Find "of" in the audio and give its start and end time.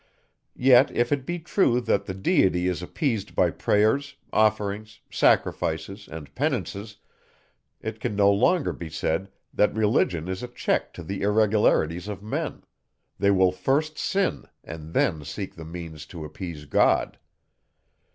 12.07-12.23